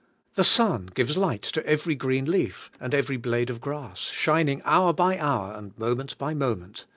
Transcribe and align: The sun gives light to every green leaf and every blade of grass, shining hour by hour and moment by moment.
The 0.33 0.43
sun 0.43 0.87
gives 0.95 1.15
light 1.15 1.43
to 1.43 1.63
every 1.63 1.93
green 1.93 2.25
leaf 2.25 2.71
and 2.79 2.91
every 2.91 3.17
blade 3.17 3.51
of 3.51 3.61
grass, 3.61 4.09
shining 4.09 4.63
hour 4.65 4.93
by 4.93 5.15
hour 5.19 5.53
and 5.53 5.77
moment 5.77 6.17
by 6.17 6.33
moment. 6.33 6.85